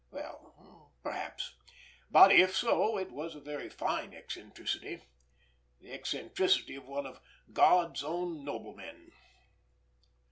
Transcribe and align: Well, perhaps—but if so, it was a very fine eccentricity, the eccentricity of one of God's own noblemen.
Well, 0.09 0.95
perhaps—but 1.03 2.31
if 2.31 2.55
so, 2.57 2.97
it 2.97 3.11
was 3.11 3.35
a 3.35 3.39
very 3.39 3.69
fine 3.69 4.15
eccentricity, 4.15 5.03
the 5.79 5.93
eccentricity 5.93 6.73
of 6.75 6.87
one 6.87 7.05
of 7.05 7.21
God's 7.53 8.03
own 8.03 8.43
noblemen. 8.43 9.11